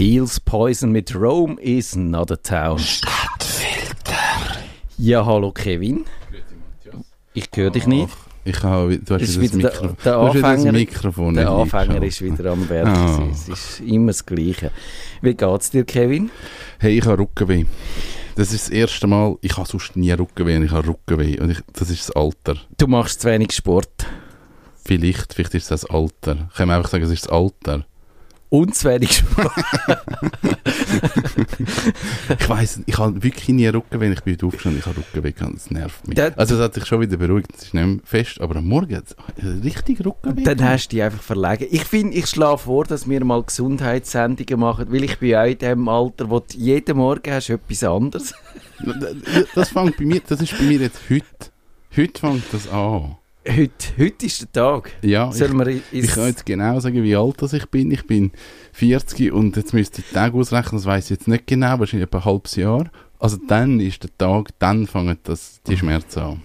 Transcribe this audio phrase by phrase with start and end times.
[0.00, 2.78] Heels Poison mit Rome is not a town.
[2.78, 4.14] Stadtfilter.
[4.96, 6.06] Ja, hallo Kevin.
[7.34, 8.08] Ich höre dich nicht.
[8.46, 10.72] Ich habe, du hast Das wieder ist das, wieder Mikro, der- der wieder das Anfänger-
[10.72, 12.86] Mikrofon Der Anfänger ist wieder am Werk.
[12.94, 13.30] Gewesen.
[13.32, 14.70] Es ist immer das Gleiche.
[15.20, 16.30] Wie geht's dir, Kevin?
[16.78, 17.66] Hey, ich habe Rückenweh.
[18.36, 21.38] Das ist das erste Mal, ich habe sonst nie Rückenweh und ich habe Rückenweh.
[21.40, 22.56] Und ich, das ist das Alter.
[22.78, 24.06] Du machst zu wenig Sport.
[24.82, 26.48] Vielleicht, vielleicht ist es das Alter.
[26.56, 27.84] Können wir einfach sagen, es ist das Alter.
[28.50, 29.52] Und zu wenig Sport.
[32.38, 34.12] Ich weiss, ich habe wirklich nie Rückenweh.
[34.12, 35.32] Ich bin aufgestanden, ich habe Rückenweh.
[35.52, 36.16] Das nervt mich.
[36.16, 37.50] Der- also es hat sich schon wieder beruhigt.
[37.56, 39.00] Es ist nicht mehr fest, aber am Morgen
[39.64, 40.42] richtig Rückenweh.
[40.44, 41.66] Dann hast du dich einfach verlegen.
[41.70, 45.58] Ich finde, ich schlage vor, dass wir mal Gesundheitssendungen machen, weil ich bin auch in
[45.58, 48.34] dem Alter, wo du jeden Morgen hast etwas anderes.
[49.54, 51.24] Das fängt bei mir, das ist bei mir jetzt heute.
[51.96, 53.16] Heute fängt das an.
[53.48, 54.90] Heute, heute ist der Tag.
[55.00, 57.90] Ja, ich, wir ins- ich kann jetzt genau sagen, wie alt das ich bin.
[57.90, 58.32] Ich bin
[58.72, 62.06] 40 und jetzt müsste ich die Tage ausrechnen, das weiß ich jetzt nicht genau, wahrscheinlich
[62.06, 62.90] etwa ein halbes Jahr.
[63.18, 66.42] Also dann ist der Tag, dann fangen das, die Schmerzen an.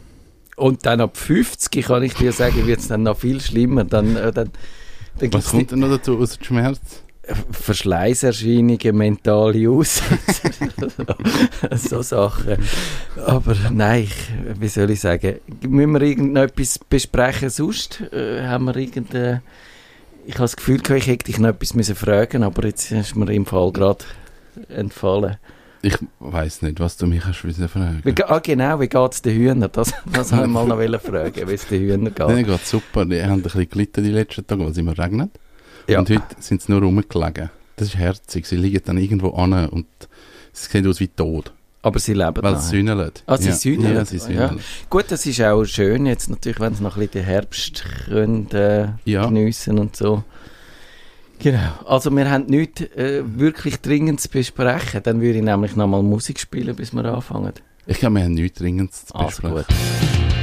[0.55, 3.83] Und dann ab 50 kann ich dir sagen, wird es dann noch viel schlimmer.
[3.83, 4.51] Dann, äh, dann,
[5.19, 6.79] dann Was kommt denn noch dazu außer Schmerz?
[7.51, 10.51] Verschleißerscheinungen, mentale Aussätze,
[11.75, 12.57] so Sachen.
[13.25, 18.01] Aber nein, ich, wie soll ich sagen, müssen wir irgendetwas besprechen sonst?
[18.13, 19.41] Äh, haben wir irgendeine...
[20.27, 23.31] Ich habe das Gefühl, ich hätte dich noch etwas müssen fragen aber jetzt ist mir
[23.31, 24.03] im Fall gerade
[24.69, 25.37] entfallen.
[25.83, 28.01] Ich weiß nicht, was du mich hast wissen fragen.
[28.03, 29.69] Wie, ah genau, wie geht es den Hühnern?
[29.71, 32.45] Das, das wollte ich mal noch fragen, wie es den Hühnern geht.
[32.47, 33.05] geht super.
[33.05, 35.29] Die haben ein bisschen gelitten die letzten Tage, weil es immer regnet.
[35.87, 35.99] Ja.
[35.99, 37.49] Und heute sind sie nur rumgelegen.
[37.75, 38.45] Das ist herzig.
[38.45, 39.85] Sie liegen dann irgendwo an und
[40.53, 43.11] sie sehen aus wie tot, Aber sie leben weil sie sühneln.
[43.27, 43.55] Ah, sie ja.
[43.55, 43.95] sühneln?
[43.95, 44.59] Ja, sie sühneln.
[44.89, 48.49] Gut, das ist auch schön jetzt natürlich, wenn sie noch ein bisschen den Herbst können,
[48.51, 49.25] äh, Ja.
[49.25, 50.23] geniessen und so.
[51.39, 51.59] Genau.
[51.85, 55.03] Also wir haben nichts äh, wirklich dringend zu besprechen.
[55.03, 57.51] Dann würde ich nämlich nochmal Musik spielen, bis wir anfangen.
[57.85, 59.57] Ich glaube, wir haben nichts Dringendes zu Alles besprechen.
[59.57, 60.34] gut.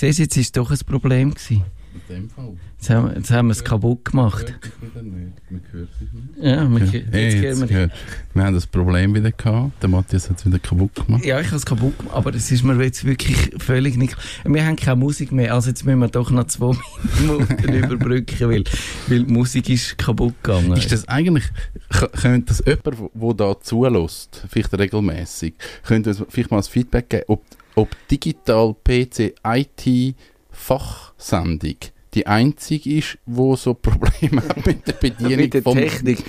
[0.00, 1.34] Siehst du, jetzt war es doch ein Problem.
[1.34, 1.62] Gewesen.
[2.08, 2.52] In dem Fall.
[2.78, 4.54] Jetzt haben, wir- jetzt haben wir es kaputt gemacht.
[4.54, 5.04] Hört.
[5.04, 6.42] Man hört dich nicht.
[6.42, 6.84] Ja, wir, Ja.
[6.92, 7.92] jetzt Hey, hören jetzt wir gehört.
[8.32, 9.82] Wir haben das Problem wieder gehabt.
[9.82, 11.22] Der Matthias hat es wieder kaputt gemacht.
[11.24, 14.16] Ja, ich habe es kaputt gemacht, aber es ist mir jetzt wirklich völlig nicht...
[14.44, 16.74] Wir haben keine Musik mehr, also jetzt müssen wir doch noch zwei
[17.20, 18.64] Minuten überbrücken, weil,
[19.08, 20.72] weil die Musik ist kaputt gegangen.
[20.72, 21.44] Ist das eigentlich,
[21.90, 27.24] könnte das jemand, der da zulässt, vielleicht regelmäßig, könnte uns vielleicht mal ein Feedback geben,
[27.28, 27.42] ob,
[27.80, 30.14] ob Digital PC IT
[30.50, 31.76] Fachsendung
[32.14, 36.24] die einzige ist, wo so Probleme hat mit der Bedienung mit der Technik.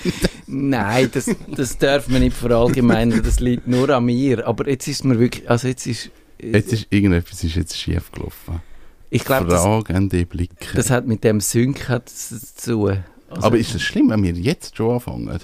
[0.46, 4.48] Nein, das, das darf man nicht verallgemeinern, das liegt nur an mir.
[4.48, 6.12] Aber jetzt ist mir wirklich, also jetzt ist...
[6.40, 8.62] Jetzt ist irgendetwas ist jetzt schief gelaufen.
[9.10, 10.76] ich glaube, das, Fragende Blicke.
[10.76, 13.04] das hat mit dem Sync hat zu tun.
[13.30, 15.40] Also, Aber ist es schlimm, wenn wir jetzt schon anfangen?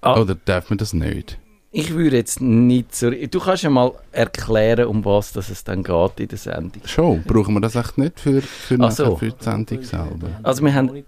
[0.00, 0.20] Ah.
[0.20, 1.38] Oder darf man das nicht?
[1.74, 3.10] Ich würde jetzt nicht so...
[3.10, 6.82] Du kannst ja mal erklären, um was das es dann geht in der Sendung.
[6.84, 7.22] Schon?
[7.22, 9.04] Brauchen wir das echt nicht für, für, Ach so.
[9.04, 10.28] nachher für die Sendung selber?
[10.42, 11.02] Also wir haben...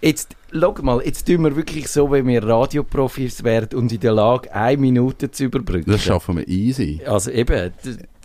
[0.00, 4.12] Jetzt, schau mal, jetzt tun wir wirklich so, wenn wir Radioprofis wären und in der
[4.12, 5.90] Lage, eine Minute zu überbrücken.
[5.90, 7.00] Das schaffen wir easy.
[7.04, 7.72] Also eben,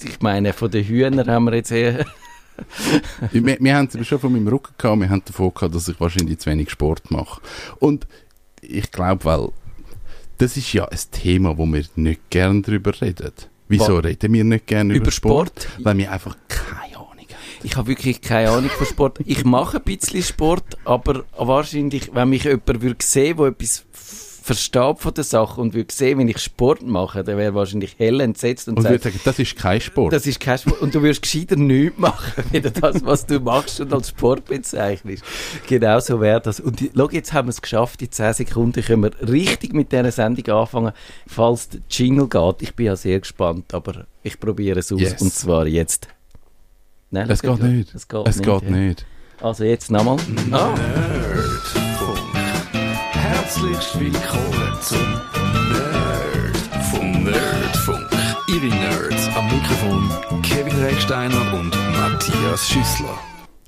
[0.03, 2.05] ich meine, von den Hühnern haben wir jetzt eher...
[3.31, 5.99] wir, wir haben es schon von meinem Rücken gehabt, wir haben davon gehabt, dass ich
[5.99, 7.41] wahrscheinlich zu wenig Sport mache.
[7.79, 8.05] Und
[8.61, 9.49] ich glaube, weil
[10.39, 13.31] das ist ja ein Thema, wo wir nicht gern drüber reden.
[13.67, 15.61] Wieso Wa- reden wir nicht gern über, Über Sport?
[15.63, 15.85] Sport?
[15.85, 17.61] Weil wir einfach keine Ahnung haben.
[17.63, 19.19] Ich habe wirklich keine Ahnung von Sport.
[19.25, 23.85] Ich mache ein bisschen Sport, aber wahrscheinlich, wenn mich jemand würde sehen, der etwas
[24.41, 27.95] versteht von der Sache und würde sehen, wenn ich Sport mache, dann wäre er wahrscheinlich
[27.97, 30.13] hell entsetzt und, Und sagt, würde sagen, das ist kein Sport.
[30.13, 30.81] das ist kein Sport.
[30.81, 35.23] Und du würdest gescheiter nichts machen, wieder das, was du machst und als Sport bezeichnest.
[35.67, 36.59] Genau so wäre das.
[36.59, 38.01] Und schau, jetzt haben wir es geschafft.
[38.01, 40.93] In 10 Sekunden können wir richtig mit dieser Sendung anfangen,
[41.27, 42.61] falls der Jingle geht.
[42.61, 45.01] Ich bin ja sehr gespannt, aber ich probiere es aus.
[45.01, 45.21] Yes.
[45.21, 46.07] Und zwar jetzt.
[47.11, 47.95] Nein, es schau, geht nicht.
[47.95, 48.45] Es geht es nicht.
[48.45, 48.69] geht ja.
[48.69, 49.05] nicht.
[49.41, 50.17] Also jetzt nochmal.
[50.51, 50.75] Ah.
[53.49, 54.99] Herzlich willkommen zum
[55.71, 56.57] Nerd
[56.91, 58.07] vom Nerdfunk.
[58.47, 63.17] Ihre Nerds am Mikrofon Kevin Recksteiner und Matthias Schüssler.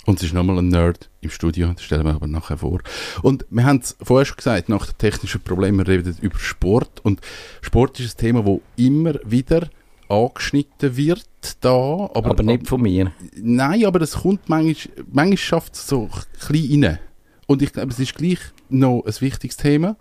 [0.05, 2.81] Und es ist nochmal ein Nerd im Studio, das stellen wir aber nachher vor.
[3.23, 6.99] Und wir haben es vorher schon gesagt, nach den technischen Problemen, wir reden über Sport.
[7.03, 7.19] Und
[7.61, 9.67] Sport ist ein Thema, wo immer wieder
[10.09, 11.25] angeschnitten wird
[11.61, 12.07] da.
[12.13, 13.13] Aber, Aber nicht von mir.
[13.35, 16.07] Nein, aber es kommt manchmal, manchmal schafft es so
[16.39, 16.99] klein rein.
[17.47, 18.39] Und ich glaube, es ist gleich
[18.69, 19.97] noch ein wichtiges Thema.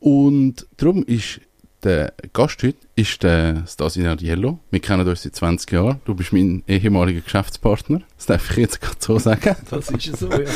[0.00, 1.40] Und darum ist
[1.84, 4.58] Der Gast heute ist der Stasi Nardiello.
[4.70, 6.00] Wir kennen uns seit 20 Jahren.
[6.04, 8.00] Du bist mein ehemaliger Geschäftspartner.
[8.16, 9.54] Das darf ich jetzt gerade so sagen.
[9.70, 10.48] Das ist so, ja.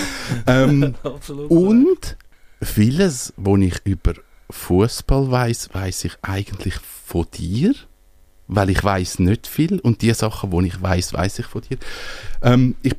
[0.47, 1.51] ähm, Absolut.
[1.51, 2.17] und
[2.63, 4.15] vieles, was ich über
[4.51, 6.75] Fußball weiß, weiß ich eigentlich
[7.05, 7.75] von dir,
[8.49, 11.77] weil ich weiß nicht viel und die Sachen, die ich weiß, weiß ich von dir.
[12.43, 12.95] Ähm, ich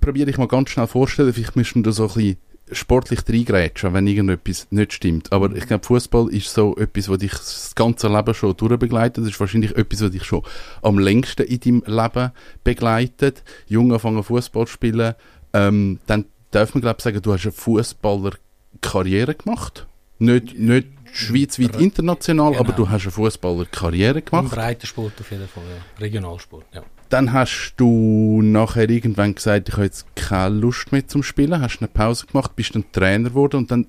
[0.00, 1.32] probiere dich mal ganz schnell vorstellen.
[1.32, 2.36] Vielleicht müssen wir da so ein bisschen
[2.72, 5.32] sportlich reingrätschen, wenn irgendetwas nicht stimmt.
[5.32, 9.18] Aber ich glaube, Fußball ist so etwas, was dich das ganze Leben schon durchbegleitet.
[9.24, 10.42] Das ist wahrscheinlich etwas, was dich schon
[10.82, 12.30] am längsten in deinem Leben
[12.64, 13.42] begleitet.
[13.66, 15.14] Jung anfangen Fußball zu spielen.
[15.52, 19.86] Ähm, dann darf man, glaube ich, sagen, du hast eine Fußballer-Karriere gemacht.
[20.18, 22.60] Nicht, nicht schweizweit international, Genau.
[22.60, 24.50] aber du hast eine Fußballer-Karriere Im gemacht.
[24.50, 26.00] Breitensport auf jeden Fall, ja.
[26.00, 26.82] Regionalsport, ja.
[27.08, 31.78] Dann hast du nachher irgendwann gesagt, ich habe jetzt keine Lust mehr zum Spielen, hast
[31.78, 33.86] eine Pause gemacht, bist dann Trainer geworden und dann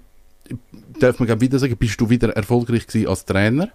[0.99, 3.69] darf man wieder sagen, bist du wieder erfolgreich gewesen als Trainer.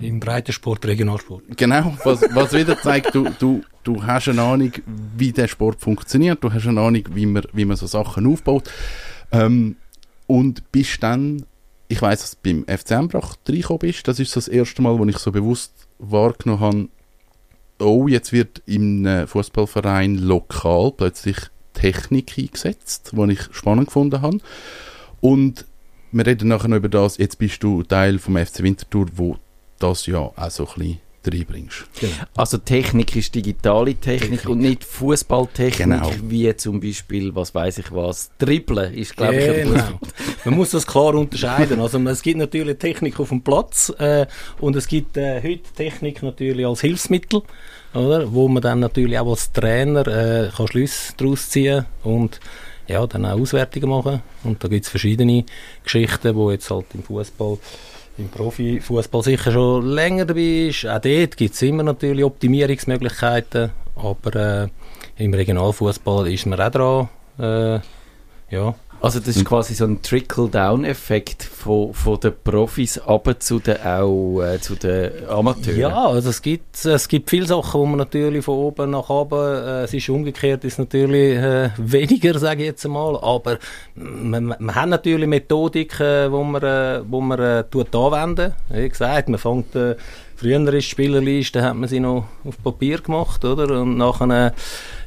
[0.00, 1.44] Im Breitensport, Regionalsport.
[1.56, 4.72] Genau, was, was wieder zeigt, du, du, du hast eine Ahnung,
[5.16, 8.70] wie der Sport funktioniert, du hast eine Ahnung, wie man, wie man so Sachen aufbaut.
[9.32, 9.76] Ähm,
[10.26, 11.46] und bist dann,
[11.88, 14.98] ich weiß, dass du beim FC Embrach reingekommen bist, das ist so das erste Mal,
[14.98, 16.88] wo ich so bewusst wahrgenommen habe,
[17.78, 21.36] oh, jetzt wird im Fußballverein lokal plötzlich
[21.74, 24.38] Technik eingesetzt, was ich spannend gefunden habe.
[25.20, 25.64] Und
[26.10, 29.36] wir reden nachher noch über das, jetzt bist du Teil vom FC Winterthur, wo
[29.78, 31.00] das ja auch so ein bisschen
[31.32, 31.84] reinbringst.
[32.36, 36.10] Also Technik ist digitale Technik, und nicht Fußballtechnik, Genau.
[36.22, 40.00] wie zum Beispiel, was weiß ich was, Dribbeln ist, glaube ich, ein Genau.
[40.44, 41.80] Man muss das klar unterscheiden.
[41.80, 44.26] Also es gibt natürlich Technik auf dem Platz äh,
[44.60, 47.42] und es gibt äh, heute Technik natürlich als Hilfsmittel,
[47.94, 48.32] oder?
[48.32, 52.40] wo man dann natürlich auch als Trainer äh, kann Schlüsse daraus ziehen und
[52.86, 54.22] ja, dann auch Auswertungen machen.
[54.44, 55.44] Und da gibt es verschiedene
[55.84, 57.58] Geschichten, wo jetzt halt im Fußball
[58.18, 60.84] im Profifußball sicher schon länger dabei ist.
[60.86, 64.68] Auch dort gibt es immer natürlich Optimierungsmöglichkeiten, aber äh,
[65.24, 67.08] im Regionalfußball ist man auch dran.
[67.38, 67.80] Äh,
[68.54, 73.80] ja, Also das ist quasi so ein Trickle-Down-Effekt von, von den Profis aber zu den,
[73.80, 75.78] auch äh, zu den Amateuren.
[75.78, 79.38] Ja, also es gibt, es gibt viele Sachen, wo man natürlich von oben nach oben,
[79.38, 83.58] äh, es ist umgekehrt, ist natürlich äh, weniger, sage ich jetzt einmal, aber
[83.94, 88.54] man, man, hat natürlich Methodiken, wo man, äh, wo man äh, tut anwenden.
[88.68, 89.94] Wie gesagt, man fängt, äh,
[90.38, 93.82] früher ist die Spielerliste, hat man sie noch auf Papier gemacht, oder?
[93.82, 94.54] Und nachher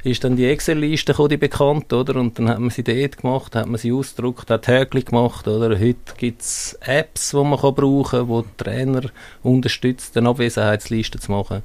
[0.04, 2.16] ist dann die Excel-Liste die bekannt, oder?
[2.16, 5.70] Und dann hat man sie dort gemacht, hat man sie ausgedruckt, hat Häkchen gemacht, oder?
[5.78, 9.02] Heute gibt es Apps, die man kann brauchen kann, die Trainer
[9.42, 11.62] unterstützt, eine Abwesenheitsliste zu machen.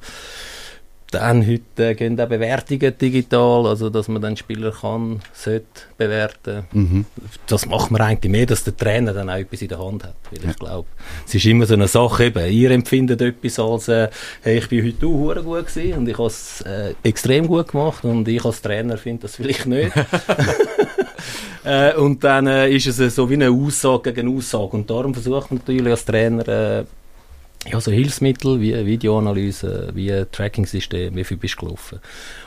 [1.10, 5.66] Dann heute gehen auch Bewertungen digital, also dass man dann Spieler kann, sollte
[5.96, 6.64] bewerten.
[6.72, 7.06] Mhm.
[7.46, 10.16] Das macht man eigentlich mehr, dass der Trainer dann auch etwas in der Hand hat.
[10.30, 10.86] Weil ich glaube,
[11.26, 14.08] es ist immer so eine Sache eben, ihr empfindet etwas als, äh,
[14.42, 18.04] hey, ich bin heute auch gut gewesen und ich habe es äh, extrem gut gemacht
[18.04, 19.92] und ich als Trainer finde das vielleicht nicht.
[21.64, 25.14] äh, und dann äh, ist es äh, so wie eine Aussage gegen Aussage und darum
[25.14, 26.84] versucht man natürlich als Trainer äh,
[27.70, 32.00] ja, so Hilfsmittel wie Videoanalyse, wie Tracking-System, wie viel bist du gelaufen.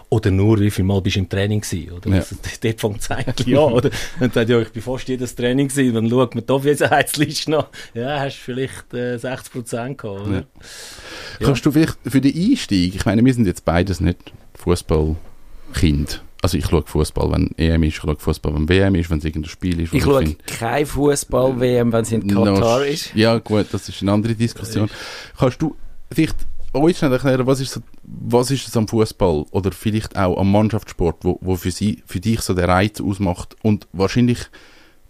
[0.10, 2.10] Oder nur, wie viel Mal bist du im Training gewesen, oder?
[2.10, 2.16] Ja.
[2.18, 3.90] Also, dort fängt es eigentlich an, oder?
[4.20, 7.68] Dann sagt ja, ich bin fast jedes Training gewesen, dann schaut man die Abwesenheitsliste nach.
[7.94, 10.32] Ja, hast du vielleicht äh, 60% gehabt, oder?
[10.32, 10.38] Ja.
[10.38, 11.46] Ja.
[11.46, 16.22] Kannst du vielleicht für den Einstieg, ich meine, wir sind jetzt beides nicht Fußballkind.
[16.42, 19.26] Also ich schaue Fußball, wenn EM ist, ich schaue Fußball, wenn WM ist, wenn es
[19.26, 19.94] irgendein Spiel ist.
[19.94, 23.14] Ich schaue kein Fußball-WM, wenn es in Katar ist.
[23.14, 24.90] Ja gut, das ist eine andere Diskussion.
[25.38, 25.76] Kannst du
[26.12, 26.36] vielleicht
[26.74, 30.52] uns schnell erklären, was ist, so, was ist es am Fußball oder vielleicht auch am
[30.52, 34.40] Mannschaftssport, wo, wo für, sie, für dich so der Reiz ausmacht und wahrscheinlich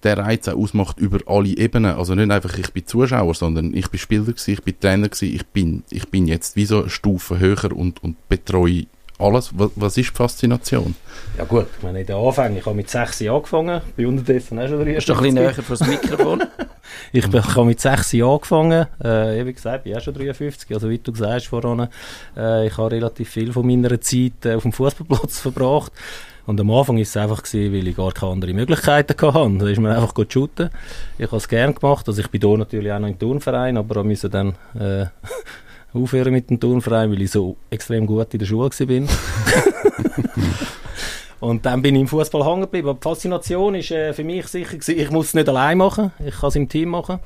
[0.03, 1.95] der Reiz auch ausmacht über alle Ebenen.
[1.95, 5.35] Also nicht einfach, ich bin Zuschauer, sondern ich bin Spieler gewesen, ich bin Trainer gewesen,
[5.35, 8.87] ich bin, ich bin jetzt wie so eine Stufe höher und, und betreue
[9.21, 9.51] alles.
[9.55, 10.95] Was, was ist die Faszination?
[11.37, 14.59] Ja gut, ich meine, in den Anfängen, ich habe mit 6 Jahren angefangen, bin unterdessen
[14.59, 14.95] auch schon 53.
[14.95, 16.43] Bist du ein bisschen näher vor das Mikrofon?
[17.13, 20.73] Ich, bin, ich habe mit 6 Jahren angefangen, äh, wie gesagt, bin auch schon 53,
[20.73, 21.87] also wie du gesagt hast vorhin,
[22.35, 25.93] äh, ich habe relativ viel von meiner Zeit äh, auf dem Fußballplatz verbracht
[26.45, 29.57] und am Anfang war es einfach, gewesen, weil ich gar keine anderen Möglichkeiten hatte.
[29.57, 30.69] Da ist man einfach gut shooten.
[31.17, 34.03] Ich habe es gerne gemacht, also ich bin hier natürlich auch noch im Turnverein, aber
[34.03, 35.05] musste dann äh,
[35.93, 39.07] aufhören mit dem Turnverein, weil ich so extrem gut in der Schule war.
[41.41, 42.89] Und dann bin ich im Fußball hängen geblieben.
[42.89, 46.11] Aber die Faszination ist äh, für mich sicher gewesen, ich muss es nicht allein machen,
[46.23, 47.19] ich kann es im Team machen.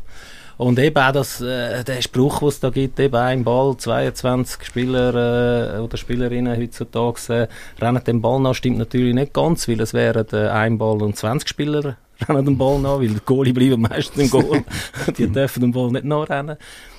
[0.58, 4.64] Und eben auch das, äh, der Spruch, den es da gibt, eben ein Ball, 22
[4.64, 9.82] Spieler äh, oder Spielerinnen heutzutage äh, rennen den Ball nach, stimmt natürlich nicht ganz, weil
[9.82, 11.98] es wären äh, ein Ball und 20 Spieler
[12.30, 14.64] rennen den Ball nach, weil die Goalie bleiben meistens im Goal.
[15.18, 16.56] die dürfen den Ball nicht nachrennen.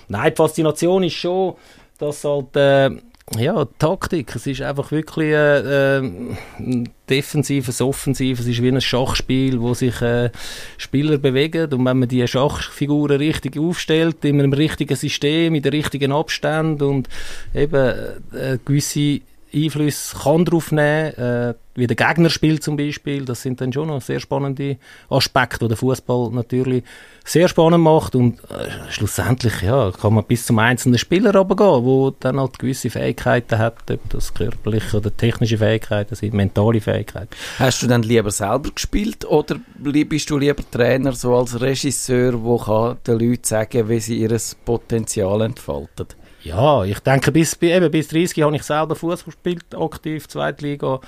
[0.09, 1.55] Nein, die Faszination ist schon,
[1.99, 2.91] dass halt, äh,
[3.37, 8.81] ja, Taktik, es ist einfach wirklich äh, äh, ein defensives, offensives, es ist wie ein
[8.81, 10.31] Schachspiel, wo sich äh,
[10.79, 11.73] Spieler bewegen.
[11.73, 16.85] Und wenn man die Schachfiguren richtig aufstellt, in einem richtigen System, in den richtigen Abständen
[16.85, 17.09] und
[17.53, 17.95] eben
[18.33, 19.21] äh, gewisse
[19.65, 23.25] Einfluss kann darauf nehmen, äh, wie der Gegner spielt zum Beispiel.
[23.25, 24.77] Das sind dann schon noch sehr spannende
[25.09, 26.85] Aspekte, die der Fußball natürlich
[27.25, 32.11] sehr spannend macht und äh, schlussendlich ja, kann man bis zum einzelnen Spieler runtergehen, wo
[32.11, 37.31] dann halt gewisse Fähigkeiten hat, ob das körperliche oder technische Fähigkeiten sind, mentale Fähigkeiten.
[37.59, 42.97] Hast du dann lieber selber gespielt oder bist du lieber Trainer, so als Regisseur, der
[43.07, 46.07] den Leuten sagen wie sie ihr Potenzial entfalten?
[46.43, 51.01] Ja, ich denke, bis, eben, bis 30 habe ich selber Fußball gespielt, aktiv, Zweitliga.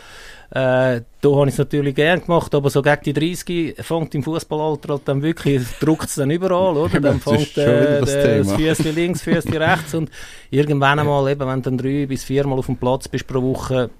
[0.50, 4.22] Äh, da habe ich es natürlich gern gemacht, aber so gegen die 30 fängt im
[4.22, 7.00] Fußballalter halt dann wirklich, druckt es dann überall, oder?
[7.00, 10.10] Dann fängt äh, das, das Füßchen links, Füßchen rechts und
[10.50, 13.90] irgendwann einmal, eben, wenn du dann drei bis viermal auf dem Platz bist pro Woche,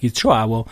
[0.00, 0.66] gibt es schon auch.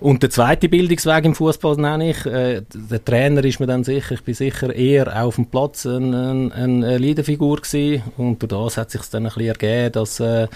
[0.00, 4.14] Und der zweite Bildungsweg im Fußball nenne ich, äh, der Trainer ist mir dann sicher,
[4.16, 8.78] ich bin sicher eher auf dem Platz eine, eine, eine Leaderfigur gewesen und durch das
[8.78, 10.48] hat sich dann ein bisschen ergeben, dass, äh,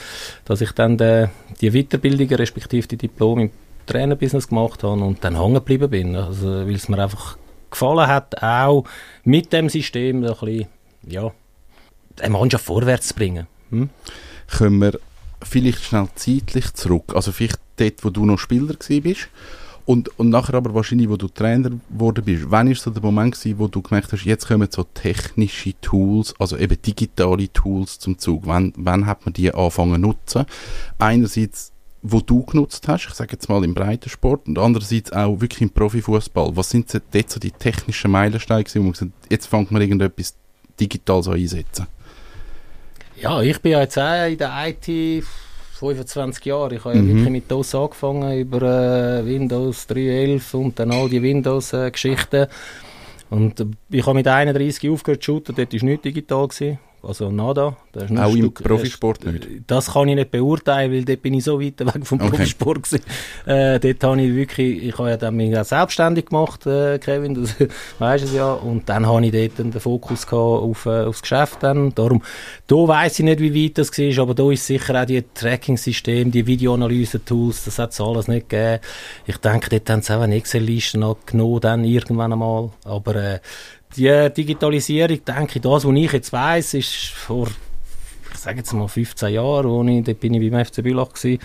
[0.45, 1.29] dass ich dann de,
[1.61, 3.51] die Weiterbildungen respektive die Diplom im
[3.87, 7.37] Trainerbusiness gemacht habe und dann hängen geblieben bin, also, weil es mir einfach
[7.71, 8.85] gefallen hat, auch
[9.23, 10.67] mit dem System ein bisschen,
[11.07, 11.31] ja,
[12.21, 13.47] eine Mannschaft vorwärts zu bringen.
[13.71, 13.91] Hm?
[14.49, 14.99] Können wir
[15.43, 19.29] vielleicht schnell zeitlich zurück, also vielleicht dort, wo du noch Spieler bist
[19.85, 22.47] und, und nachher aber wahrscheinlich, wo du Trainer geworden bist.
[22.49, 26.35] Wann war so der Moment gewesen, wo du gemerkt hast, jetzt kommen so technische Tools,
[26.39, 28.43] also eben digitale Tools zum Zug?
[28.47, 30.47] Wann, wann hat man die angefangen zu nutzen?
[30.99, 31.73] Einerseits
[32.09, 35.71] wo du genutzt hast, ich sage jetzt mal im Breitensport und andererseits auch wirklich im
[35.71, 36.57] Profifußball.
[36.57, 40.37] Was sind dort so die technischen Meilensteine, wo man gesagt jetzt fängt man irgendetwas
[40.79, 41.87] digital so einsetzen?
[43.21, 45.25] Ja, ich bin ja jetzt auch in der IT
[45.79, 46.75] 25 Jahre.
[46.75, 47.09] Ich habe mhm.
[47.09, 52.45] ja wirklich mit DOS angefangen, über äh, Windows 3.11 und dann all die Windows-Geschichten.
[52.45, 52.49] Äh,
[53.29, 56.49] und ich habe mit 31 aufgehört zu shooten, dort war nichts digital.
[56.49, 57.77] Gewesen also nada.
[57.95, 59.47] Auch im Stück, Profisport nicht?
[59.67, 62.31] Das kann ich nicht beurteilen, weil dort bin ich so weit weg vom okay.
[62.31, 63.05] Profisport gewesen.
[63.47, 67.35] Äh, dort habe ich wirklich, ich habe ja dann mich auch selbstständig gemacht, äh, Kevin,
[67.35, 67.55] das
[67.99, 71.63] weisst es ja, und dann habe ich dort den Fokus gehabt auf, äh, aufs Geschäft
[71.63, 71.95] dann.
[71.95, 72.23] Darum,
[72.67, 76.31] da weiss ich nicht, wie weit das war, aber da ist sicher auch die Tracking-System,
[76.31, 78.81] die Videoanalyse-Tools, das hat es alles nicht gegeben.
[79.27, 83.39] Ich denke, dort haben sie auch eine Excel-Liste noch genommen, dann irgendwann einmal, aber äh,
[83.97, 87.49] die Digitalisierung, denke ich, das, was ich jetzt weiss, ist vor,
[88.33, 91.41] ich sage jetzt mal 15 Jahren, wo ich, dort bin ich beim FC Bülach gewesen,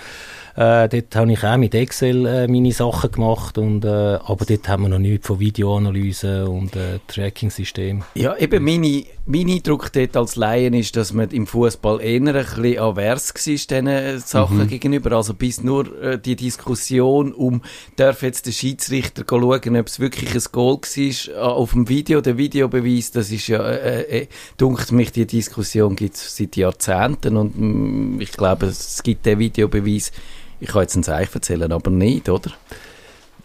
[0.61, 4.67] äh, dort habe ich auch mit Excel äh, meine Sachen gemacht, und, äh, aber dort
[4.67, 8.03] haben wir noch nichts von Videoanalyse und äh, Tracking-System.
[8.13, 12.25] Ja, eben meine, mein Eindruck dort als Laien ist, dass man im Fußball eher ein
[12.25, 14.67] bisschen avers war diesen Sachen mhm.
[14.67, 15.13] gegenüber.
[15.13, 17.63] Also bis nur äh, die Diskussion um,
[17.95, 22.21] darf jetzt der Schiedsrichter schauen, ob es wirklich ein Goal war äh, auf dem Video,
[22.21, 24.27] der Videobeweis, das ist ja, äh, äh,
[24.57, 29.25] dunkt mich, die Diskussion gibt es seit Jahrzehnten und mh, mm, ich glaube, es gibt
[29.25, 30.11] den Videobeweis
[30.61, 32.51] ich kann jetzt ein Zeichen erzählen, aber nicht, oder?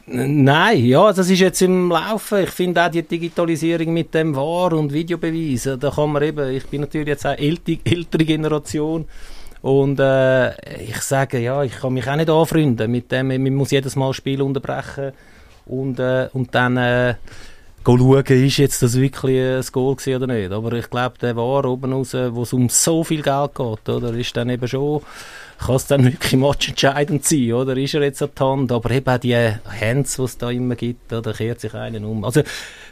[0.09, 2.45] Nein, ja, das ist jetzt im Laufen.
[2.45, 6.67] Ich finde auch die Digitalisierung mit dem War- und Videobeweisen, da kann man eben, ich
[6.67, 9.07] bin natürlich jetzt auch ältere, ältere Generation
[9.63, 13.73] und äh, ich sage, ja, ich kann mich auch nicht anfreunden mit dem, man muss
[13.73, 15.13] jedes Mal Spiel unterbrechen
[15.65, 17.15] und, äh, und dann äh,
[17.85, 20.53] schauen, ist jetzt das wirklich ein Goal gewesen oder nicht.
[20.53, 24.15] Aber ich glaube, der War oben raus, wo es um so viel Geld geht, oder,
[24.15, 25.03] ist dann eben schon
[25.59, 27.77] kann es dann wirklich matchentscheidend sein, oder?
[27.77, 28.73] Ist er jetzt an die Hand?
[28.73, 31.33] Aber eben auch die Hands, die es da immer gibt, oder?
[31.33, 32.25] Kehrt sich einen um.
[32.25, 32.43] Also,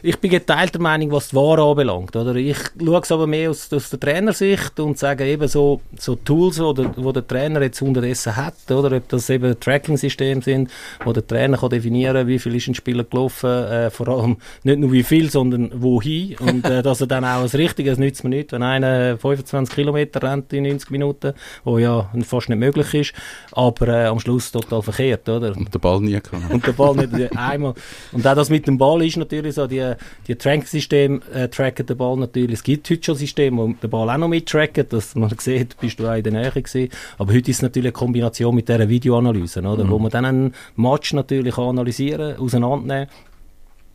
[0.05, 2.35] ich bin geteilter Meinung, was die Ware anbelangt, oder?
[2.35, 6.57] Ich schaue es aber mehr aus, aus der Trainersicht und sage eben so, so Tools,
[6.57, 8.95] der, wo der Trainer jetzt unterdessen hat, oder?
[8.95, 10.69] Ob das eben Tracking-Systeme sind,
[11.03, 14.79] wo der Trainer kann definieren, wie viel ist ein Spieler gelaufen, äh, vor allem nicht
[14.79, 16.37] nur wie viel, sondern wohin.
[16.37, 19.73] Und, äh, dass er dann auch das Richtige, es nützt mir nicht, wenn einer 25
[19.73, 21.33] Kilometer rennt in 90 Minuten,
[21.63, 23.13] wo ja fast nicht möglich ist,
[23.53, 25.57] aber äh, am Schluss total verkehrt, oder?
[25.57, 26.45] Und der Ball nie kann.
[26.49, 27.73] Und der Ball nicht einmal.
[28.11, 29.94] Und auch das mit dem Ball ist natürlich so, die,
[30.27, 32.59] die Tracking-Systeme äh, tracken den Ball natürlich.
[32.59, 35.99] Es gibt heute schon Systeme, wo den Ball auch noch mittracken, dass man sieht, bist
[35.99, 36.89] du auch in der Nähe gewesen.
[37.17, 39.83] Aber heute ist es natürlich eine Kombination mit dieser Videoanalyse, oder?
[39.83, 39.89] Mhm.
[39.89, 43.07] Wo man dann einen Match natürlich analysieren, auseinandernehmen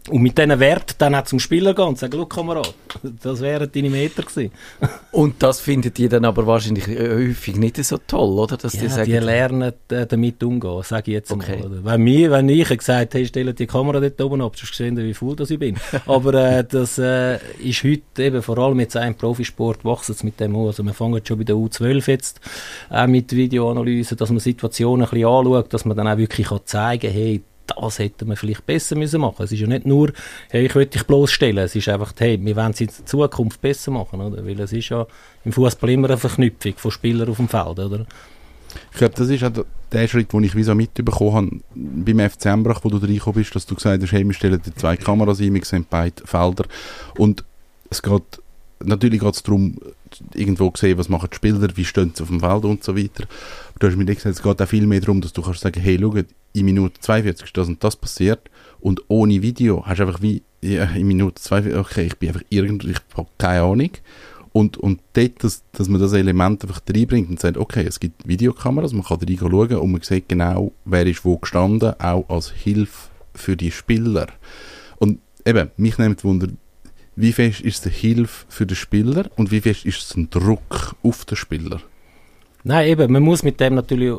[0.08, 2.72] Und mit diesen Wert dann auch zum Spieler gehen und sagen, schau Kamerad,
[3.22, 4.50] das wären deine Meter gewesen.
[5.12, 8.56] Und das findet ihr dann aber wahrscheinlich äh, häufig nicht so toll, oder?
[8.56, 11.58] Dass Ja, die die, sagen, lernen äh, damit umgehen, sage ich jetzt Okay.
[11.58, 11.66] mal.
[11.66, 11.84] Oder?
[11.84, 15.12] Wenn, mir, wenn ich gesagt hätte, stelle die Kamera dort oben ab, sonst gesehen, wie
[15.14, 15.76] faul das ich bin.
[16.06, 20.24] Aber äh, das äh, ist heute eben, vor allem jetzt auch im Profisport, wachsen es
[20.24, 20.66] mit dem an.
[20.66, 22.40] Also wir fangen schon bei der U12 jetzt
[22.88, 26.60] auch mit Videoanalyse, dass man Situationen ein bisschen anschaut, dass man dann auch wirklich kann
[26.64, 27.42] zeigen hey,
[27.80, 29.42] das hätten wir vielleicht besser müssen machen.
[29.42, 30.12] Es ist ja nicht nur,
[30.50, 31.58] hey, ich will dich bloßstellen.
[31.58, 34.44] Es ist einfach, hey, wir wollen es in Zukunft besser machen, oder?
[34.44, 35.06] Weil es ist ja
[35.44, 38.06] im Fußball immer eine Verknüpfung von Spielern auf dem Feld, oder?
[38.92, 42.20] Ich glaube, das ist auch der- der Schritt, den ich wie so mitbekommen habe beim
[42.30, 44.96] FC Embrach, wo du reingekommen bist, dass du gesagt hast, hey, wir stellen die zwei
[44.96, 46.64] Kameras ein, wir sehen beide Felder.
[47.16, 47.44] Und
[47.90, 48.22] es geht,
[48.84, 49.76] natürlich geht es darum,
[50.34, 52.96] irgendwo zu sehen, was machen die Spieler, wie stehen sie auf dem Feld und so
[52.96, 53.24] weiter.
[53.78, 55.98] Du hast mir gesagt, es geht auch viel mehr darum, dass du kannst sagen, hey,
[56.00, 56.14] schau,
[56.52, 60.42] in Minute 42 ist das und das passiert und ohne Video hast du einfach wie,
[60.62, 63.90] ja, in Minute 42, okay, ich bin einfach irgendwie, ich habe keine Ahnung.
[64.52, 68.26] Und, und dort, dass, dass man das Element einfach reinbringt und sagt, okay, es gibt
[68.26, 72.50] Videokameras, man kann rein schauen und man sieht genau, wer ist wo gestanden, auch als
[72.50, 74.26] Hilfe für die Spieler.
[74.98, 76.48] Und eben, mich nimmt Wunder,
[77.20, 81.24] wie fest ist es Hilfe für den Spieler und wie fest ist ein Druck auf
[81.24, 81.80] den Spieler?
[82.62, 84.12] Nein, eben, man muss mit dem natürlich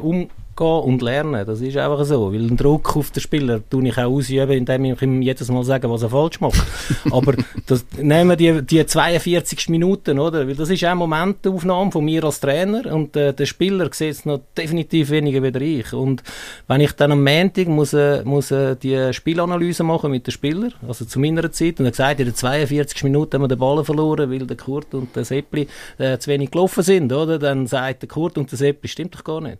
[0.59, 1.45] umgehen und lernen.
[1.45, 2.31] Das ist einfach so.
[2.33, 5.63] Weil ein Druck auf den Spieler tue ich auch ausüben, indem ich ihm jedes Mal
[5.63, 6.61] sage, was er falsch macht.
[7.11, 10.47] Aber das, nehmen wir die, die 42 Minuten, oder?
[10.47, 14.11] Weil das ist auch eine Momentaufnahme von mir als Trainer und äh, der Spieler sieht
[14.11, 15.93] es noch definitiv weniger wie ich.
[15.93, 16.23] Und
[16.67, 20.73] wenn ich dann am Montag muss, äh, muss äh, die Spielanalyse machen mit den Spielern,
[20.87, 23.83] also zu meiner Zeit, und er gesagt, in den 42 Minuten haben wir den Ball
[23.83, 25.67] verloren, weil der Kurt und der Seppli
[25.97, 27.39] äh, zu wenig gelaufen sind, oder?
[27.39, 29.59] Dann sagt der Kurt und der Seppli, stimmt doch gar nicht.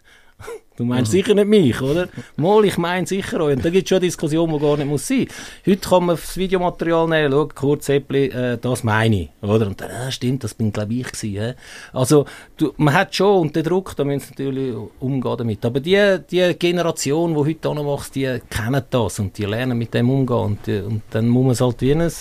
[0.78, 2.08] Du meinst sicher nicht mich, oder?
[2.38, 3.56] Mal, ich meine sicher euch.
[3.56, 5.28] Und da gibt es schon eine Diskussion, die gar nicht muss sein.
[5.64, 9.68] Heute kann man das Videomaterial nehmen, schau, Kurt Seppli, äh, das meine ich, oder?
[9.68, 11.54] Und dann, äh, stimmt, das bin glaube ich gewesen, hä?
[11.94, 12.26] Also,
[12.58, 15.66] du, man hat schon, und der Druck, da müssen sie natürlich umgehen damit.
[15.66, 20.10] Aber die, die Generation, die heute anwächst, die kennen das und die lernen mit dem
[20.10, 20.38] umgehen.
[20.38, 22.12] Und, die, und dann muss man es halt wie, ein,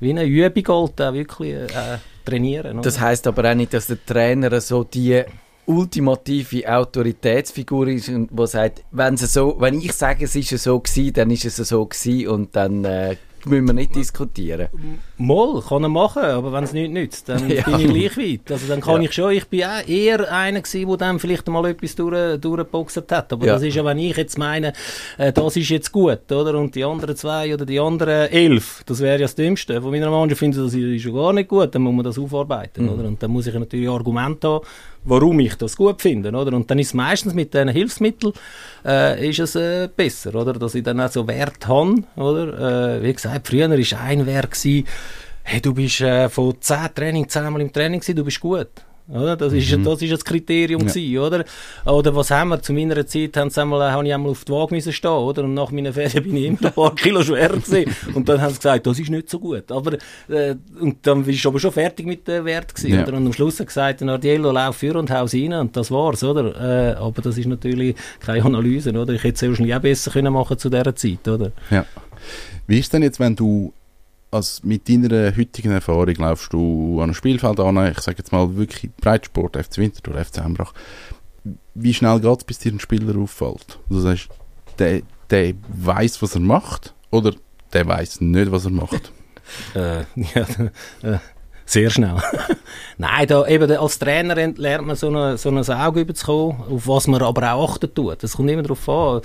[0.00, 2.72] wie eine Übung halt auch wirklich äh, trainieren.
[2.74, 2.82] Oder?
[2.82, 5.24] Das heißt aber auch nicht, dass der Trainer so die
[5.70, 10.78] ultimative Autoritätsfigur ist und wo sagt, wenn es so, wenn ich sage, es ist so
[10.80, 14.68] gewesen, dann ist es so gewesen und dann äh, müssen wir nicht diskutieren.
[15.16, 17.62] Moll kann er machen, aber wenn es nichts nützt, dann Ja.
[17.62, 18.52] bin ich gleich weit.
[18.52, 19.08] Also dann kann Ja.
[19.08, 23.02] ich schon, ich bin auch eher einer gewesen, der dann vielleicht mal etwas durch, durchgeboxt
[23.10, 23.32] hat.
[23.32, 23.54] Aber Ja.
[23.54, 24.74] das ist ja, wenn ich jetzt meine,
[25.16, 26.54] äh, das ist jetzt gut, oder?
[26.58, 29.80] Und die anderen zwei oder die anderen elf, das wäre ja das Dümmste.
[29.80, 32.84] Von meiner Mannschaft finden das ist schon gar nicht gut, dann muss man das aufarbeiten,
[32.84, 32.90] Mhm.
[32.90, 33.04] oder?
[33.08, 34.64] Und dann muss ich natürlich Argumente haben,
[35.04, 36.54] warum ich das gut finde, oder?
[36.56, 38.32] Und dann ist es meistens mit diesen Hilfsmitteln,
[38.84, 40.52] äh, ist es äh, besser, oder?
[40.52, 42.96] Dass ich dann auch so Wert habe, oder?
[42.98, 44.56] Äh, wie gesagt, früher war ein Wert,
[45.42, 48.68] hey, du bist äh, von 10 Training, 10 Mal im Training gewesen, du bist gut.
[49.08, 49.36] Oder?
[49.36, 50.88] Das, ist, das ist das Kriterium Ja.
[50.88, 51.44] gewesen, oder?
[51.84, 52.62] Oder was haben wir?
[52.62, 55.42] Zu meiner Zeit haben sie einmal, habe ich einmal auf die Waage müssen stehen, oder?
[55.44, 57.90] Und nach meiner Ferien bin ich immer ein paar Kilo schwerer gewesen.
[58.14, 59.70] Und dann haben sie gesagt, das ist nicht so gut.
[59.72, 59.94] Aber,
[60.28, 63.02] äh, und dann bist du aber schon fertig mit dem Wert gewesen, Ja.
[63.02, 63.14] oder?
[63.14, 65.52] Und am Schluss hat gesagt, Nardiello, lauf für und haus rein.
[65.54, 66.54] Und das war's, oder?
[66.90, 69.12] Äh, aber das ist natürlich keine Analyse, oder?
[69.14, 71.50] Ich hätte es wahrscheinlich auch besser können machen zu dieser Zeit, oder?
[71.70, 71.84] Ja.
[72.66, 73.72] Wie ist denn jetzt, wenn du
[74.30, 78.56] als mit deiner heutigen Erfahrung laufst du an einem Spielfeld an, ich sage jetzt mal
[78.56, 80.72] wirklich Breitsport, FC Winterthur, FC Embrach,
[81.74, 83.78] wie schnell geht es, bis dir ein Spieler auffällt?
[83.88, 84.28] Du sagst,
[84.78, 87.34] der, der weiß, was er macht, oder
[87.72, 89.12] der weiß nicht, was er macht?
[89.74, 90.46] Äh, ja,
[91.02, 91.18] äh,
[91.70, 92.16] sehr schnell.
[92.98, 97.06] Nein, da, eben, als Trainer lernt man so, eine, so ein Auge überzukommen, auf was
[97.06, 98.22] man aber auch achten tut.
[98.22, 99.20] Das kommt immer darauf an.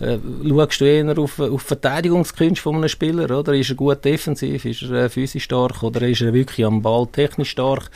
[0.00, 3.52] Äh, schaust du eher auf, auf Verteidigungskünste von einem Spieler, oder?
[3.52, 7.06] Ist er gut defensiv, ist er äh, physisch stark, oder ist er wirklich am Ball
[7.06, 7.90] technisch stark?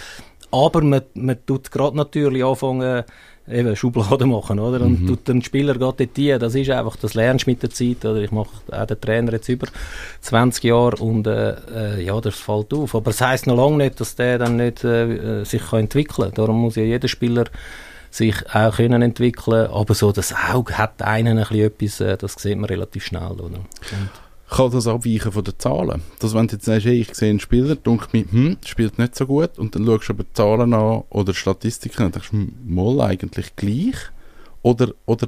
[0.50, 3.04] Aber man, man tut gerade natürlich anfangen,
[3.48, 4.80] eben Schubladen machen, oder?
[4.80, 6.40] Und tut den Spieler gerade dort rein.
[6.40, 8.20] Das ist einfach, das lernst du mit der Zeit, oder?
[8.20, 9.66] Ich mache auch den Trainer jetzt über
[10.20, 12.94] 20 Jahre und äh, äh, ja, das fällt auf.
[12.94, 16.28] Aber es heisst noch lange nicht, dass der dann nicht äh, äh, sich kann entwickeln
[16.28, 16.34] kann.
[16.34, 17.44] Darum muss ja jeder Spieler
[18.10, 19.66] sich auch können entwickeln.
[19.66, 23.32] Aber so das Auge hat einen ein bisschen etwas, äh, das sieht man relativ schnell,
[23.32, 23.44] oder?
[23.56, 23.66] Und
[24.54, 26.02] Kann das abweichen von den Zahlen?
[26.20, 29.16] Dass wenn du jetzt sagst, hey, ich sehe einen Spieler, denke mir, hm, spielt nicht
[29.16, 33.00] so gut, und dann schaust du aber Zahlen an oder Statistiken und denkst, hm, mal
[33.00, 33.96] eigentlich gleich?
[34.62, 35.26] Oder, oder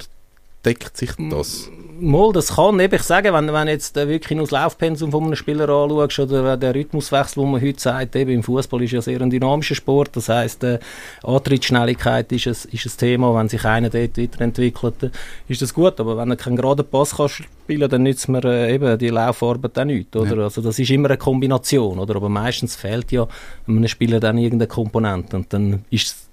[0.65, 1.69] deckt sich das?
[1.99, 5.25] Mal, das kann eben, ich sage, wenn, wenn jetzt äh, wirklich nur das Laufpensum von
[5.25, 9.01] einem Spieler anschaust oder der Rhythmuswechsel, wo man heute sagt, eben im Fußball ist ja
[9.01, 10.79] sehr ein dynamischer Sport, das heisst, äh,
[11.23, 15.11] Antrittsschnelligkeit ist ein, ist ein Thema, wenn sich einer dort weiterentwickelt, äh,
[15.49, 18.75] ist das gut, aber wenn er keinen geraden Pass kann spielen dann nützt mir äh,
[18.75, 20.37] eben die Laufarbeit auch nicht, oder?
[20.37, 20.45] Ja.
[20.45, 22.17] Also das ist immer eine Kombination, oder?
[22.17, 23.27] Aber meistens fehlt ja
[23.67, 26.26] einem Spieler dann irgendeine Komponente und dann ist es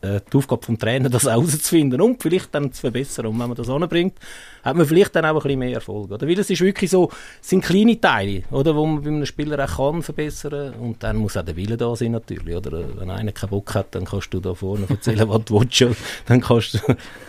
[0.00, 3.26] die Aufgabe vom Trainer, das herauszufinden und vielleicht dann zu verbessern.
[3.26, 4.14] Und wenn man das anbringt,
[4.62, 6.10] hat man vielleicht dann auch ein bisschen mehr Erfolg.
[6.10, 6.26] Oder?
[6.26, 9.64] Weil es ist wirklich so, es sind kleine Teile, oder, wo man bei einem Spieler
[9.64, 12.54] auch kann verbessern und dann muss auch der Wille da sein natürlich.
[12.54, 12.84] Oder?
[12.96, 15.84] Wenn einer keinen Bock hat, dann kannst du da vorne erzählen, was du willst.
[16.26, 16.78] Dann kannst du,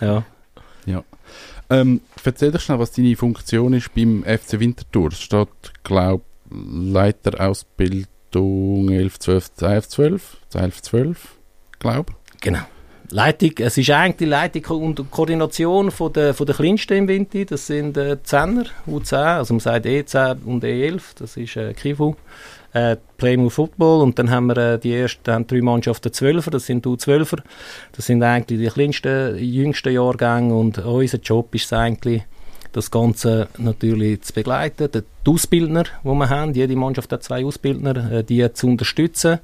[0.00, 0.24] ja.
[0.86, 1.04] ja.
[1.70, 5.08] Ähm, erzähl doch schnell, was deine Funktion ist beim FC Winterthur.
[5.12, 5.48] Es steht,
[5.84, 11.28] glaube Leiter Ausbildung 11, 12, 11, 12, 11, 12,
[11.78, 12.60] glaube Genau.
[13.12, 17.44] Leitung, es ist eigentlich die Leitung und Koordination von der, von der Kleinsten im Winter.
[17.44, 22.14] Das sind äh, Zehner, U10, also man sagt E10 und E11, das ist äh, Kivu.
[22.72, 26.86] Äh, Playmo Football und dann haben wir äh, die ersten drei Mannschaften Zwölfer, das sind
[26.86, 27.40] U12er.
[27.90, 32.22] Das sind eigentlich die kleinsten, jüngsten Jahrgänge und unser Job ist es eigentlich,
[32.70, 38.12] das Ganze natürlich zu begleiten, die Ausbildner, die wir haben, jede Mannschaft hat zwei Ausbildner,
[38.12, 39.40] äh, die zu unterstützen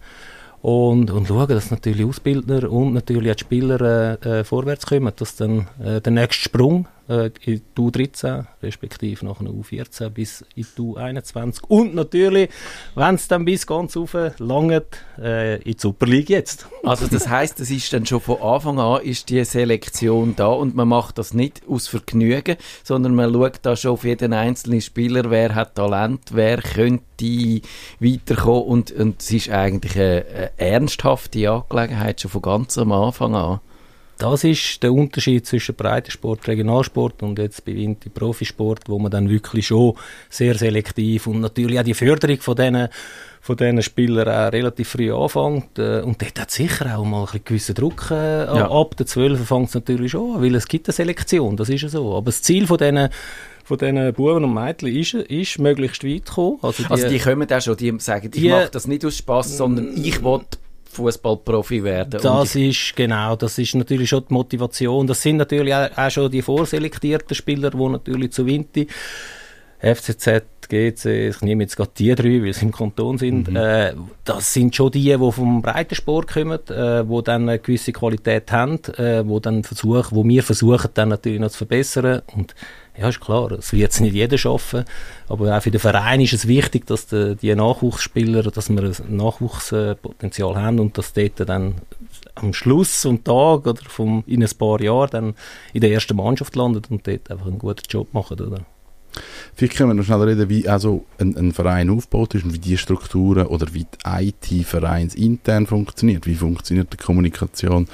[0.66, 5.12] und, und schauen, dass natürlich Ausbildner und natürlich auch die Spieler äh, äh, vorwärts kommen,
[5.14, 10.44] dass dann äh, der nächste Sprung äh, in die U13, respektive nach einer U14 bis
[10.54, 12.50] in die U21 und natürlich,
[12.94, 14.84] wenn es dann bis ganz rauf langt,
[15.18, 16.66] äh, in die Super League jetzt.
[16.86, 20.76] Also das heißt, das ist dann schon von Anfang an ist die Selektion da und
[20.76, 25.28] man macht das nicht aus Vergnügen, sondern man schaut da schon auf jeden einzelnen Spieler,
[25.30, 27.60] wer hat Talent, wer könnte
[27.98, 33.34] weiterkommen und, und es ist eigentlich eine, eine ernsthafte Angelegenheit schon von ganz am Anfang
[33.34, 33.60] an.
[34.18, 39.28] Das ist der Unterschied zwischen Breitensport, Regionalsport und jetzt bei Winter Profisport, wo man dann
[39.28, 39.94] wirklich schon
[40.30, 42.88] sehr selektiv und natürlich auch die Förderung von diesen
[43.42, 45.78] von diesen Spielern auch relativ früh anfängt.
[45.78, 48.68] Äh, und dort hat sicher auch mal einen gewissen Druck äh, ja.
[48.68, 51.82] ab der 12 fängt es natürlich schon an, weil es gibt eine Selektion, das ist
[51.82, 52.16] ja so.
[52.16, 53.08] Aber das Ziel von diesen
[53.62, 56.58] von diesen Buben und Mädchen ist, ist möglichst weit zu kommen.
[56.62, 59.56] Also die, also die kommen auch schon, die sagen, ich mache das nicht aus Spaß,
[59.56, 60.40] sondern ich will
[60.96, 62.20] Fußballprofi werden.
[62.22, 65.06] Das ist genau, das ist natürlich schon die Motivation.
[65.06, 68.88] Das sind natürlich auch, auch schon die vorselektierten Spieler, die natürlich zu Winti
[69.80, 73.56] FCZ, GC, ich nehme jetzt gerade die drei, weil sie im Kanton sind, mhm.
[73.56, 73.92] äh,
[74.24, 78.80] das sind schon die, die vom Breitensport kommen, äh, die dann eine gewisse Qualität haben,
[78.96, 82.54] äh, wo dann versuchen, wo wir versuchen dann natürlich noch zu verbessern und
[82.98, 84.84] ja, ist klar, es wird jetzt nicht jeder schaffen,
[85.28, 89.16] aber auch für den Verein ist es wichtig, dass die, die Nachwuchsspieler, dass wir ein
[89.16, 91.74] Nachwuchspotenzial haben und dass dort dann
[92.34, 95.34] am Schluss vom Tag oder vom, in ein paar Jahren dann
[95.72, 98.60] in der ersten Mannschaft landet und dort einfach einen guten Job machen, oder?
[99.54, 102.58] Vielleicht können wir noch schnell reden, wie also ein, ein Verein aufgebaut ist und wie
[102.58, 106.26] die Strukturen oder wie die IT vereinsintern funktioniert.
[106.26, 107.88] Wie funktioniert die Kommunikation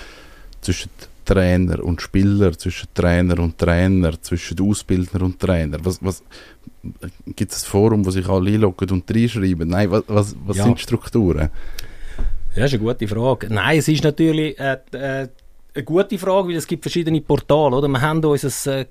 [0.60, 0.90] zwischen
[1.24, 5.78] Trainer und Spieler, zwischen Trainer und Trainer, zwischen Ausbildner und Trainer?
[5.82, 6.22] Was, was,
[7.36, 9.68] Gibt es ein Forum, wo sich alle einloggen und reinschreiben?
[9.68, 10.64] Nein, was, was, was ja.
[10.64, 11.50] sind die Strukturen?
[12.54, 13.48] Ja, das ist eine gute Frage.
[13.52, 15.28] Nein, es ist natürlich äh, äh,
[15.74, 17.76] eine gute Frage, weil es gibt verschiedene Portale.
[17.76, 17.88] Oder?
[17.88, 18.86] Wir haben unser äh,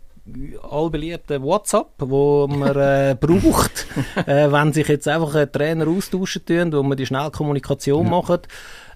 [0.69, 3.87] allbeliebte WhatsApp, wo man äh, braucht,
[4.25, 8.09] äh, wenn sich jetzt einfach ein Trainer austauschen tun, wo man die Schnellkommunikation ja.
[8.09, 8.47] macht.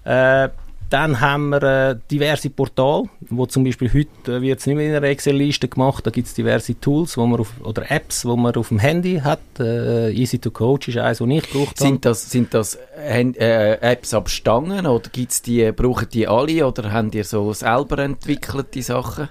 [0.04, 0.48] Äh,
[0.90, 4.88] dann haben wir äh, diverse Portale, wo zum Beispiel heute äh, wird es nicht mehr
[4.88, 8.36] in einer Excel-Liste gemacht, da gibt es diverse Tools wo man auf, oder Apps, wo
[8.36, 9.40] man auf dem Handy hat.
[9.58, 11.88] Äh, Easy to Coach ist eines, was ich gebraucht habe.
[11.88, 16.66] Sind das, sind das Hand, äh, Apps ab Stangen oder gibt's die, brauchen die alle
[16.66, 19.28] oder haben die so selber entwickelte Sachen?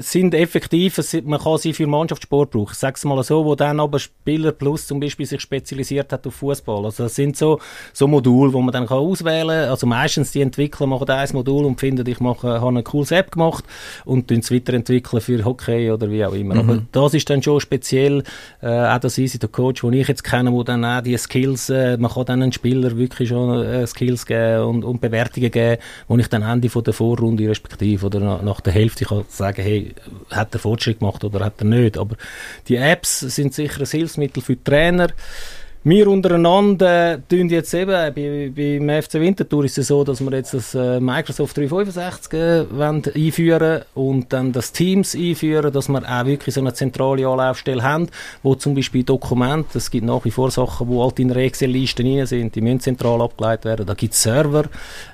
[0.00, 2.72] Sind effektiv, man kann sie für Mannschaftssport brauchen.
[2.72, 6.26] Ich sage es mal so, wo dann aber Spieler Plus zum Beispiel sich spezialisiert hat
[6.26, 6.84] auf Fußball.
[6.84, 7.58] Also das sind so,
[7.92, 9.70] so Module, wo man dann kann auswählen kann.
[9.70, 13.32] Also meistens die Entwickler machen ein Modul und finden, ich mache, habe eine cooles App
[13.32, 13.64] gemacht
[14.04, 16.54] und es weiterentwickeln für Hockey oder wie auch immer.
[16.54, 16.60] Mhm.
[16.60, 18.22] Aber das ist dann schon speziell,
[18.62, 21.70] äh, auch das Easy der Coach, den ich jetzt kenne, wo dann auch die Skills,
[21.70, 25.80] äh, man kann dann einen Spieler wirklich schon äh, Skills geben und, und Bewertungen geben,
[26.08, 29.62] wo ich dann Ende von der Vorrunde respektive oder nach, nach der Hälfte kann sagen,
[29.62, 29.69] hey,
[30.30, 31.98] hat er Fortschritt gemacht oder hat er nicht.
[31.98, 32.16] Aber
[32.68, 35.08] die Apps sind sicher ein Hilfsmittel für die Trainer.
[35.82, 40.52] Wir untereinander tun jetzt eben, bei, beim FC Winterthur ist es so, dass wir jetzt
[40.52, 42.66] das äh, Microsoft 365 äh,
[43.14, 48.08] einführen und dann das Teams einführen, dass wir auch wirklich so eine zentrale Anlaufstelle haben,
[48.42, 52.26] wo zum Beispiel Dokumente, es gibt nach wie vor Sachen, die halt in Excel-Listen rein
[52.26, 53.86] sind, die müssen zentral abgeleitet werden.
[53.86, 54.64] Da gibt es Server,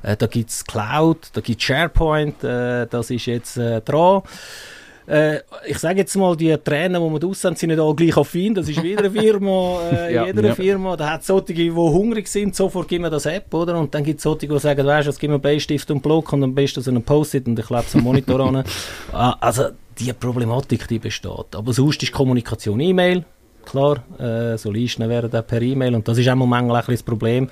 [0.02, 4.22] äh, da gibt es Cloud, da gibt es SharePoint, das ist jetzt dran.
[5.06, 8.16] Äh, ich sage jetzt mal, die Trainer, die wir da sind, sind nicht alle gleich
[8.16, 8.54] affin.
[8.54, 10.26] Das ist wieder eine Firma, äh, Ja.
[10.26, 10.54] jeder Ja.
[10.54, 10.96] Firma.
[10.96, 13.78] Da hat es solche, die hungrig sind, sofort geben wir das App, oder?
[13.78, 16.32] Und dann gibt es solche, die sagen, weißt du, jetzt gib mir Beistift und Block
[16.32, 18.64] und am besten so einen Post-it und ich klebe es am Monitor an.
[19.12, 19.64] Ah, Also,
[19.98, 21.54] die Problematik, die besteht.
[21.54, 23.24] Aber sonst ist Kommunikation E-Mail,
[23.64, 27.48] klar, äh, so Listen werden per E-Mail und das ist auch manchmal ein das Problem.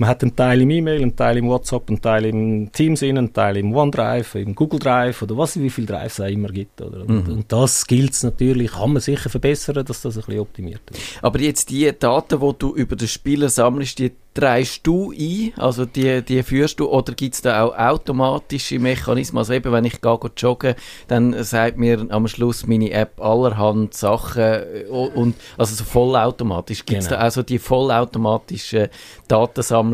[0.00, 3.34] Man hat einen Teil im E-Mail, einen Teil im WhatsApp, einen Teil im Teams, einen
[3.34, 6.80] Teil im OneDrive, im Google Drive oder was, wie viele Drives es immer gibt.
[6.80, 7.02] Oder?
[7.02, 10.80] Und, und das gilt es natürlich, kann man sicher verbessern, dass das ein bisschen optimiert
[10.90, 11.02] ist.
[11.20, 15.84] Aber jetzt die Daten, die du über den Spieler sammelst, die trägst du ein, also
[15.84, 19.38] die, die führst du, oder gibt es da auch automatische Mechanismen?
[19.38, 20.74] Also eben, wenn ich gehe joggen,
[21.08, 26.86] dann sagt mir am Schluss meine App allerhand Sachen äh, und also so vollautomatisch.
[26.86, 27.20] Gibt es Genau.
[27.20, 28.88] da auch so die vollautomatischen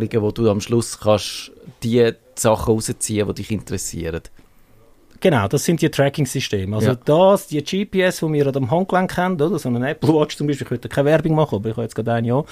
[0.00, 4.22] Datensammlungen, wo du am Schluss kannst die Sachen rausziehen, die dich interessieren?
[5.20, 6.76] Genau, das sind die Tracking-Systeme.
[6.76, 6.94] Also Ja.
[7.04, 9.58] das, die GPS, die wir an dem Handgelenk haben, oder?
[9.58, 11.94] so eine Apple Watch zum Beispiel, ich würde keine Werbung machen, aber ich habe jetzt
[11.94, 12.44] gerade eine, ja.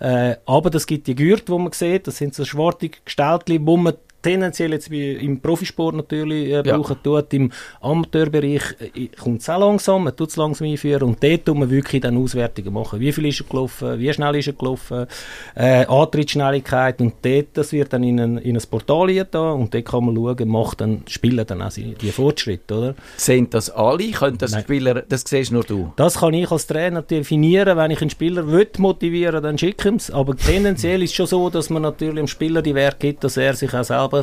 [0.00, 3.76] Äh, aber das gibt die Gürtel, die man sieht, das sind so schwarze Gestaltchen, wo
[3.76, 3.94] man
[4.26, 6.62] tendenziell jetzt wie im Profisport natürlich äh, Ja.
[6.62, 7.32] brauchen tut.
[7.34, 8.62] Im Amateurbereich
[8.94, 12.02] äh, kommt es auch langsam, man tut es langsam einführen und dort tun wir wirklich
[12.02, 13.00] dann Auswertungen machen.
[13.00, 15.06] Wie viel ist er gelaufen, wie schnell ist er gelaufen,
[15.54, 19.84] äh, Antrittsschnelligkeit und dort, das wird dann in ein, in ein Portal da und dort
[19.84, 22.94] kann man schauen, macht dann, spielen dann auch die die Fortschritte, oder?
[23.16, 24.10] Sehen das alle?
[24.10, 24.62] Können das Nein.
[24.62, 25.92] Spieler, das siehst nur du?
[25.96, 30.10] Das kann ich als Trainer definieren, wenn ich einen Spieler will motivieren dann schicke ich
[30.10, 33.22] ihm Aber tendenziell ist es schon so, dass man natürlich dem Spieler die Wert gibt,
[33.24, 34.15] dass er sich auch selber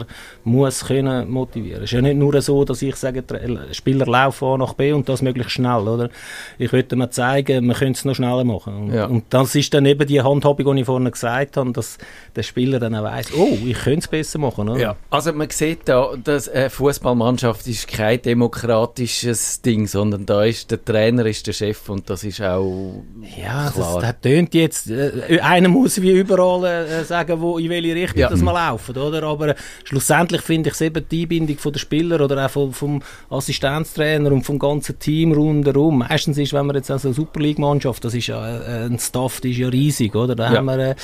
[0.43, 1.83] muss können motivieren.
[1.83, 3.23] Es ist ja nicht nur so, dass ich sage,
[3.71, 6.09] Spieler laufen A nach B und das möglichst schnell, oder?
[6.57, 8.75] Ich würde mir zeigen, man könnte es noch schneller machen.
[8.75, 9.05] Und, Ja.
[9.05, 11.97] und das ist dann eben die Handhabung, die ich vorhin gesagt habe, dass
[12.35, 14.79] der Spieler dann auch weiss, oh, ich könnte es besser machen, oder?
[14.79, 20.71] Ja, also man sieht da, dass eine Fußballmannschaft ist kein demokratisches Ding, sondern da ist
[20.71, 23.03] der Trainer ist der Chef und das ist auch
[23.41, 24.01] Ja, klar.
[24.01, 24.89] das, das tönt jetzt.
[24.89, 28.29] Äh, einer muss wie überall äh, sagen, wo, in welche Richtung Ja.
[28.29, 29.23] das wir laufen, oder?
[29.23, 34.31] Aber schlussendlich finde ich es eben die Einbindung der Spieler oder auch vom, vom Assistenztrainer
[34.31, 35.99] und vom ganzen Team rundherum.
[35.99, 39.41] Meistens ist, wenn man jetzt also eine Super League-Mannschaft, das ist ja äh, ein Staff,
[39.41, 40.35] das ist ja riesig, oder?
[40.35, 40.57] Da Ja.
[40.57, 40.95] haben wir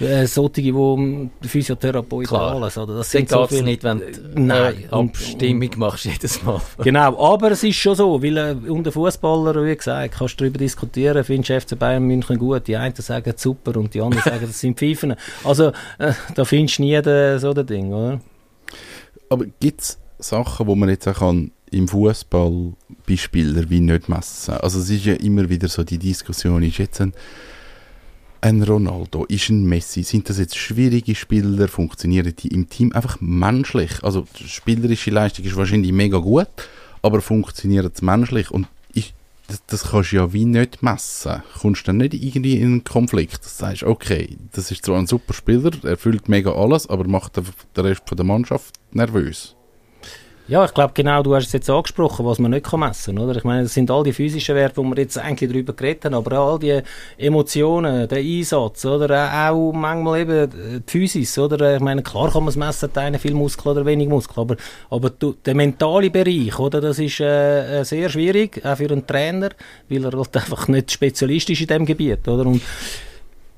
[0.00, 2.96] äh, äh, solche, wo ähm, Physiotherapeuten alles, oder?
[2.96, 4.74] Das sind so viele- nicht, wenn du Nein.
[4.90, 6.60] äh, Abstimmung machst jedes Mal.
[6.78, 10.58] Genau, aber es ist schon so, weil äh, unter Fußballer, wie gesagt, kannst du darüber
[10.58, 14.46] diskutieren, findest du FC Bayern München gut, die einen sagen super und die anderen sagen,
[14.46, 15.14] das sind Pfeifen.
[15.44, 15.68] Also,
[15.98, 18.20] äh, da findest du nie den, so ein Ding, oder?
[19.28, 22.72] Aber gibt es Sachen, wo man jetzt auch kann im Fußball
[23.06, 24.54] bei Spielern wie nicht messen?
[24.54, 27.12] Also es ist ja immer wieder so die Diskussion, ist jetzt ein,
[28.40, 33.18] ein Ronaldo, ist ein Messi, sind das jetzt schwierige Spieler, funktionieren die im Team einfach
[33.20, 34.02] menschlich?
[34.02, 36.48] Also die spielerische Leistung ist wahrscheinlich mega gut,
[37.02, 38.50] aber funktioniert es menschlich?
[38.50, 38.68] Und
[39.48, 41.42] das, das kannst du ja wie nicht messen.
[41.60, 44.98] Kommst du dann nicht irgendwie in einen Konflikt, dass du sagst, okay, das ist zwar
[44.98, 47.44] ein super Spieler, er erfüllt mega alles, aber macht den
[47.76, 49.55] Rest der Mannschaft nervös.
[50.48, 53.36] Ja, ich glaube genau, du hast es jetzt angesprochen, was man nicht messen kann, oder?
[53.36, 56.14] Ich meine, das sind all die physischen Werte, wo wir jetzt eigentlich darüber geredet haben,
[56.14, 56.82] aber all die
[57.18, 59.50] Emotionen, der Einsatz, oder?
[59.50, 61.74] Auch manchmal eben äh, die Physis, oder?
[61.74, 64.56] Ich meine, klar kann man es messen, hat einer viel Muskel oder wenig Muskel, aber,
[64.88, 66.80] aber du, der mentale Bereich, oder?
[66.80, 69.50] Das ist äh, äh, sehr schwierig, auch für einen Trainer,
[69.88, 72.46] weil er halt einfach nicht Spezialist ist in dem Gebiet, oder?
[72.46, 72.62] Und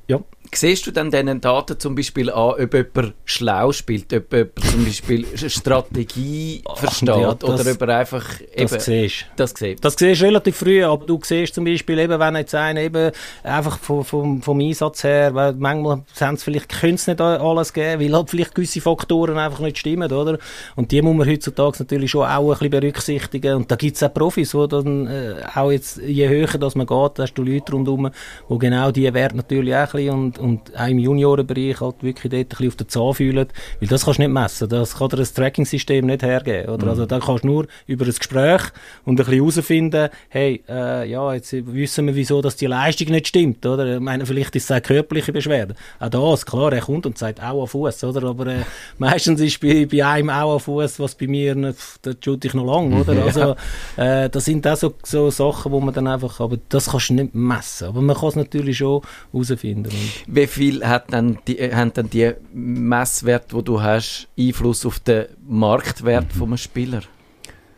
[0.07, 0.21] ja,
[0.55, 4.85] Siehst du dann diesen Daten zum Beispiel an, ob jemand schlau spielt, ob jemand zum
[4.85, 8.25] Beispiel Strategie versteht ja, das- oder ob er einfach
[8.57, 9.85] das eben siehst das sieht?
[9.85, 13.13] Das siehst du relativ früh, aber du siehst zum Beispiel eben, wenn jetzt einer eben
[13.43, 18.03] einfach vom, vom, vom Einsatz her, weil manchmal sind's vielleicht, können es nicht alles geben,
[18.03, 20.39] weil halt vielleicht gewisse Faktoren einfach nicht stimmen, oder?
[20.77, 23.55] Und die muss man heutzutage natürlich schon auch ein bisschen berücksichtigen.
[23.57, 27.19] Und da gibt's auch Profis, wo dann äh, auch jetzt, je höher das man geht,
[27.19, 28.11] hast du Leute rundherum,
[28.49, 32.31] wo genau diese Werte natürlich auch ein bisschen und, und auch im Juniorenbereich halt wirklich
[32.31, 33.47] dort ein bisschen auf den Zahn fühlen,
[33.81, 36.89] weil das kannst du nicht messen, das kann dir ein Tracking-System nicht hergeben, oder?
[36.89, 38.63] Also da kannst du nur über ein Gespräch
[39.05, 43.29] und ein bisschen herausfinden, hey, äh, ja, jetzt wissen wir, wieso dass die Leistung nicht
[43.29, 43.95] stimmt, oder?
[43.95, 45.75] Ich meine, vielleicht ist es eine körperliche Beschwerde.
[46.01, 48.29] Auch das, klar, er kommt und sagt, auch am Fuß, oder?
[48.29, 48.65] Aber äh,
[48.99, 52.55] meistens ist bei, bei einem auch am Fuß, was bei mir, nicht, das tut ich
[52.55, 53.17] noch lang, oder?
[53.29, 53.57] Also,
[53.97, 57.15] äh, das sind auch so, so Sachen, wo man dann einfach, aber das kannst du
[57.15, 57.89] nicht messen.
[57.89, 59.91] Aber man kann es natürlich schon herausfinden.
[60.31, 65.01] Wie viel hat dann die, äh, haben dann die Messwerte, die du hast, Einfluss auf
[65.01, 66.39] den Marktwert Mhm.
[66.39, 67.01] von einem Spieler?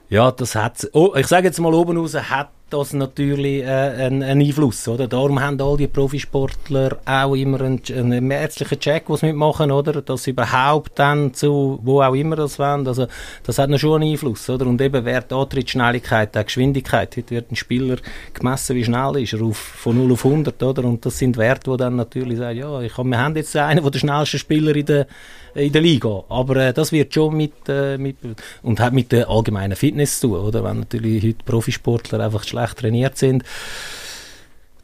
[0.08, 4.22] Ja, das hat oh, ich sage jetzt mal oben raus, hat das natürlich äh, einen,
[4.22, 5.08] einen Einfluss, oder?
[5.08, 10.00] Darum haben all die Profisportler auch immer einen, einen ärztlichen Check, was mitmachen, oder?
[10.02, 13.06] Dass sie überhaupt dann zu, wo auch immer das wollen, also
[13.44, 14.66] das hat schon einen Einfluss, oder?
[14.66, 17.96] Und eben wer die Antrittsschnelligkeit, die Geschwindigkeit, heute wird ein Spieler
[18.32, 20.84] gemessen, wie schnell ist er auf, von 0 auf 100, oder?
[20.84, 23.90] Und das sind Werte, die dann natürlich sagen, ja, ich hab, wir haben jetzt einen
[23.90, 25.06] der schnellsten Spieler in der
[25.54, 26.24] in der Liga.
[26.28, 28.16] Aber äh, das wird schon mit, äh, mit
[28.62, 30.64] und hat mit der allgemeinen Fitness zu tun, oder?
[30.64, 33.44] Wenn natürlich heute Profisportler einfach schlecht trainiert sind,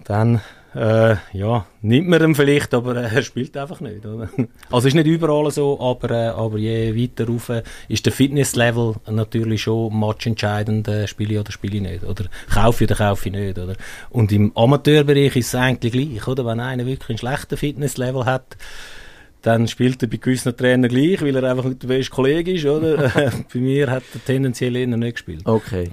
[0.05, 0.41] dann
[0.77, 4.05] äh, ja, nimmt man ihn vielleicht, aber äh, er spielt einfach nicht.
[4.05, 4.29] Oder?
[4.71, 7.51] Also ist nicht überall so, aber, äh, aber je weiter rauf
[7.89, 12.05] ist der Fitnesslevel natürlich schon matchentscheidend, äh, spiele ich oder spiele ich nicht.
[12.05, 13.59] Oder kaufe ich oder kaufe ich nicht.
[13.59, 13.75] Oder?
[14.11, 16.29] Und im Amateurbereich ist es eigentlich gleich.
[16.29, 16.45] Oder?
[16.45, 18.59] Wenn einer wirklich einen schlechten Fitnesslevel hat,
[19.41, 22.67] dann spielt er bei gewissen Trainern gleich, weil er einfach nicht der beste Kollege ist,
[22.67, 23.11] oder?
[23.53, 25.47] bei mir hat er tendenziell eher nicht gespielt.
[25.47, 25.91] Okay.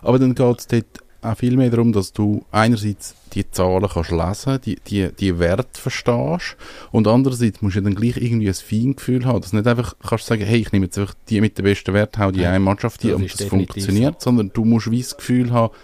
[0.00, 4.10] Aber dann geht es dort auch viel mehr darum, dass du einerseits die Zahlen kannst
[4.10, 6.56] lesen, die, die, die Werte verstehst
[6.92, 10.26] und andererseits musst du dann gleich irgendwie ein Feingefühl haben, dass du nicht einfach kannst
[10.26, 12.60] sagen, hey, ich nehme jetzt einfach die mit dem besten Wert, hau die ja, eine
[12.60, 14.30] Mannschaft hier und das funktioniert, so.
[14.30, 15.74] sondern du musst wie das Gefühl haben,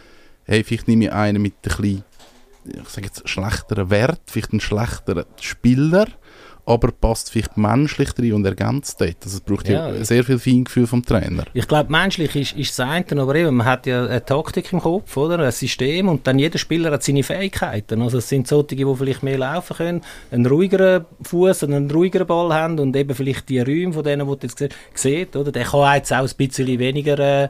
[0.44, 2.04] hey, vielleicht nehme ich einen mit ein bisschen,
[2.64, 6.06] ich sage jetzt, schlechteren Wert, vielleicht einen schlechteren Spieler
[6.70, 9.16] aber passt vielleicht menschlich drin und ergänzt dort.
[9.24, 11.44] Also es braucht ja, ja sehr viel Feingefühl vom Trainer.
[11.52, 14.80] Ich glaube, menschlich ist, ist das eine, aber eben, man hat ja eine Taktik im
[14.80, 15.40] Kopf, oder?
[15.40, 18.00] ein System und dann jeder Spieler hat seine Fähigkeiten.
[18.02, 22.26] Also es sind solche, die vielleicht mehr laufen können, einen ruhigeren Fuß und einen ruhigeren
[22.26, 25.50] Ball haben und eben vielleicht die Räume von denen, die du jetzt siehst, oder?
[25.50, 27.48] der kann jetzt auch ein bisschen weniger äh,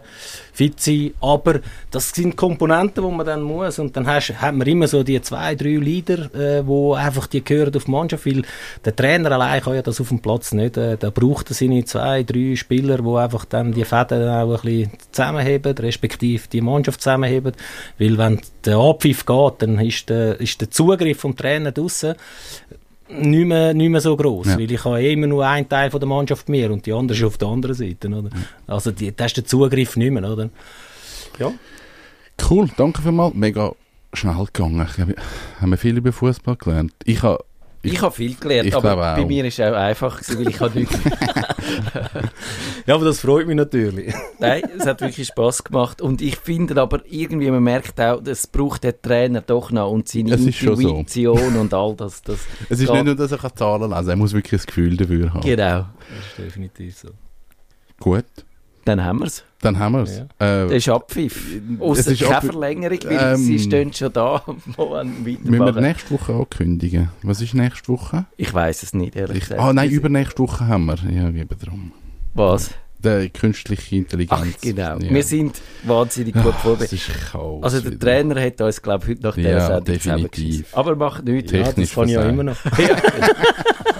[0.53, 4.67] fit sein, aber das sind Komponenten, die man dann muss und dann hast, hat man
[4.67, 8.43] immer so die zwei, drei Leader, äh, wo einfach die gehören auf die Mannschaft, weil
[8.85, 10.77] der Trainer allein kann ja das auf dem Platz nicht.
[10.77, 14.61] Äh, da braucht er seine zwei, drei Spieler, die einfach dann die Fäden auch ein
[14.63, 17.53] bisschen zusammenheben, respektive die Mannschaft zusammenheben,
[17.99, 22.15] weil wenn der Abpfiff geht, dann ist der, ist der Zugriff vom Trainer draussen
[23.09, 24.59] nicht mehr, nicht mehr so groß, ja.
[24.59, 27.25] weil ich habe immer nur einen Teil von der Mannschaft mehr und die andere ist
[27.25, 28.31] auf der anderen Seite, oder?
[28.33, 28.75] Ja.
[28.75, 30.51] Also die, das ist der Zugriff nicht mehr, oder?
[31.39, 31.53] Ja.
[32.49, 33.35] Cool, danke vielmals.
[33.35, 33.73] Mega
[34.13, 34.87] schnell gegangen.
[34.89, 35.15] Ich glaube,
[35.61, 36.93] haben wir viel über Fußball gelernt.
[37.05, 37.45] Ich habe
[37.83, 40.61] ich, ich habe viel gelernt, aber bei mir ist es auch einfach, gewesen, weil ich
[40.61, 40.99] habe nichts...
[42.87, 44.15] ja, aber das freut mich natürlich.
[44.39, 48.47] Nein, es hat wirklich Spass gemacht und ich finde aber irgendwie, man merkt auch, das
[48.47, 51.61] braucht der Trainer doch noch und seine es Intuition so.
[51.61, 52.23] und all das.
[52.23, 54.97] das es ist nicht nur, dass er Zahlen lesen kann, er muss wirklich ein Gefühl
[54.97, 55.41] dafür haben.
[55.41, 55.87] Genau.
[56.09, 57.09] Das ist definitiv so.
[57.99, 58.27] Gut.
[58.85, 59.45] Dann haben wir es.
[59.63, 60.19] Dann haben wir es.
[60.19, 60.65] Ja.
[60.65, 61.61] Äh, das ist Abpfiff.
[61.79, 62.53] Ausser keine Abpfiff.
[62.53, 67.11] Verlängerung, weil ähm, sie stehen schon da, Müssen wir nächste Woche ankündigen?
[67.23, 68.25] Was ist nächste Woche?
[68.39, 69.61] Ich weiß es nicht, ehrlich gesagt.
[69.61, 70.97] Ah nein, übernächste Woche haben wir.
[71.11, 71.93] Ja, gebe drum.
[72.35, 72.71] Was?
[73.03, 74.57] Die künstliche Intelligenz.
[74.57, 74.99] Ach, genau.
[74.99, 75.11] Ja.
[75.11, 77.01] Wir sind wahnsinnig gut vorbereitet.
[77.63, 77.99] Also der wieder.
[77.99, 80.77] Trainer hat uns, glaube ich, heute nach dieser ja, Sendung definitiv.
[80.77, 81.51] Aber macht nichts.
[81.51, 82.57] Technisch ja, das kann ich ja immer noch.